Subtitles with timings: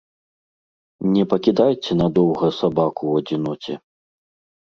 [1.17, 3.73] Не пакідайце надоўга сабаку ў адзіноце.